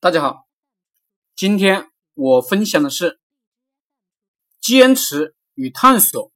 [0.00, 0.46] 大家好，
[1.34, 3.18] 今天我分享的是
[4.60, 6.30] 坚持与探索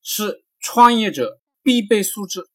[0.00, 2.48] 是创业者必备素质。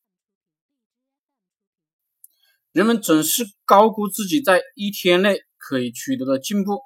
[2.71, 6.79] 人们总是高估自己在一天内可以取得的进步，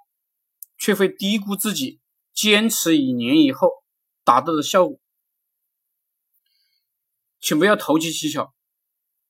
[0.76, 2.00] 却会低估自己
[2.34, 3.70] 坚持一年以后
[4.24, 5.00] 达到的效果。
[7.40, 8.56] 请不要投机取巧，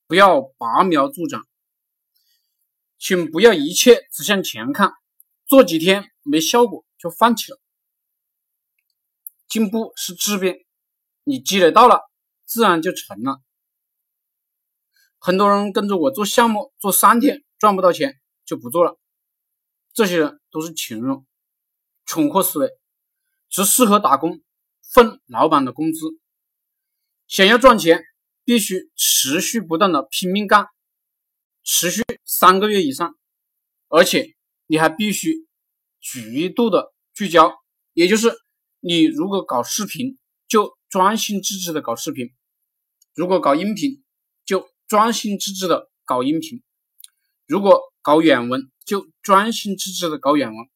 [0.07, 1.45] 不要拔苗助长。
[2.99, 4.91] 请不要一切只向前看，
[5.45, 7.59] 做几天没效果就放弃了。
[9.47, 10.65] 进步是质变，
[11.23, 12.01] 你积累到了，
[12.45, 13.39] 自然就成了。
[15.19, 18.97] 很多人跟着我做项目，做三天赚不到钱就不做了，
[19.93, 21.25] 这些人都是穷人，
[22.05, 22.69] 蠢货思维，
[23.49, 24.41] 只适合打工，
[24.81, 25.99] 分老板的工资。
[27.27, 28.03] 想要赚钱，
[28.43, 30.67] 必须持续不断的拼命干。
[31.69, 33.17] 持续三个月以上，
[33.89, 34.35] 而且
[34.67, 35.45] 你还必须
[36.01, 37.53] 极度的聚焦，
[37.91, 38.31] 也就是
[38.79, 42.29] 你如果搞视频，就专心致志的搞视频；
[43.13, 44.01] 如果搞音频，
[44.45, 46.61] 就专心致志的搞音频；
[47.45, 50.69] 如果搞远文，就专心致志的搞远文。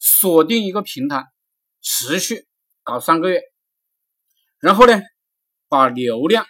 [0.00, 1.24] 锁定一个平台，
[1.80, 2.48] 持续
[2.82, 3.40] 搞三个月，
[4.58, 5.00] 然后呢，
[5.68, 6.44] 把流量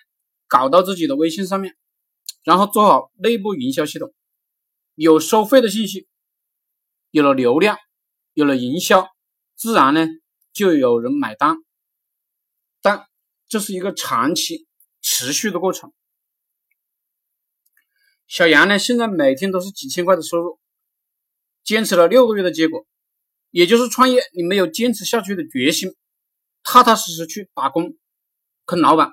[0.49, 1.77] 搞到自己的微信上面。
[2.47, 4.15] 然后做好内部营销系统，
[4.95, 6.07] 有收费的信息，
[7.11, 7.77] 有了流量，
[8.35, 9.09] 有了营销，
[9.57, 10.07] 自然呢
[10.53, 11.57] 就有人买单。
[12.81, 13.05] 但
[13.49, 14.69] 这是一个长期
[15.03, 15.93] 持续的过程。
[18.29, 20.61] 小杨呢现在每天都是几千块的收入，
[21.65, 22.87] 坚持了六个月的结果，
[23.51, 25.97] 也就是创业你没有坚持下去的决心，
[26.63, 27.97] 踏踏实实去打工，
[28.67, 29.11] 坑老板。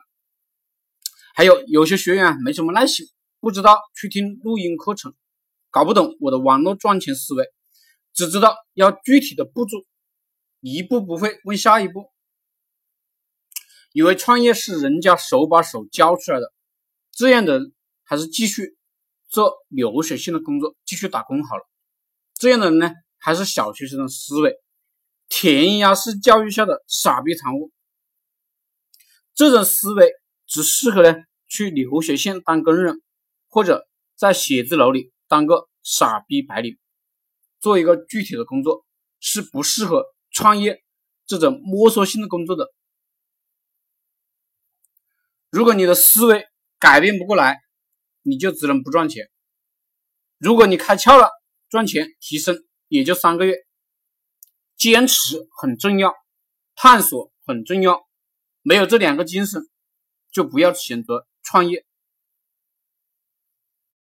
[1.34, 3.08] 还有有些学员没什么耐心。
[3.44, 5.13] 不知道去听录音课程，
[5.69, 7.45] 搞不懂我的网络赚钱思维，
[8.13, 9.80] 只知道要具体的步骤，
[10.61, 12.09] 一步不会问下一步，
[13.92, 16.53] 以为创业是人家手把手教出来的，
[17.11, 17.73] 这样的人
[18.05, 18.77] 还是继续
[19.27, 21.64] 做流水线的工作，继续打工好了。
[22.36, 24.55] 这样的人呢，还是小学生的思维，
[25.27, 27.73] 填鸭式教育下的傻逼产物。
[29.36, 30.14] 这种思维
[30.48, 31.14] 只适合呢
[31.49, 33.02] 去流水线当工人。
[33.53, 36.80] 或者在写字楼里当个傻逼白领，
[37.59, 38.83] 做一个具体的工作
[39.19, 40.83] 是不适合创业
[41.27, 42.73] 这种摸索性的工作的。
[45.52, 46.47] 如果你的思维
[46.80, 47.59] 改变不过来，
[48.23, 49.30] 你就只能不赚钱。
[50.39, 51.30] 如果你开窍了，
[51.70, 53.55] 赚钱提升也就三个月。
[54.77, 56.11] 坚持很重要，
[56.73, 58.02] 探索很重要，
[58.64, 59.61] 没有这两个精神，
[60.31, 61.85] 就不要选择创业。